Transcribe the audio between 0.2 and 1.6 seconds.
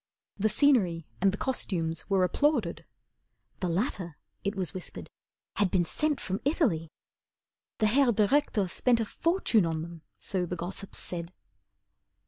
The scenery and the